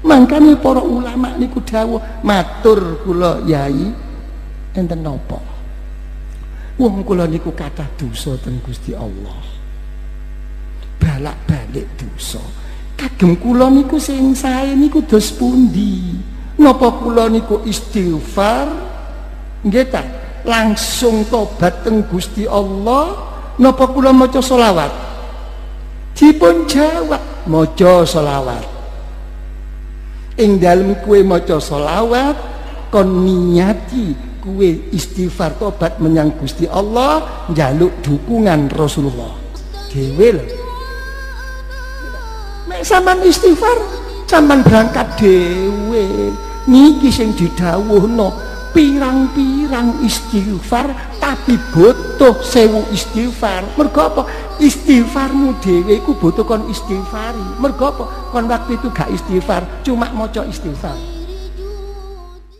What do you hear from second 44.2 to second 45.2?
sampean berangkat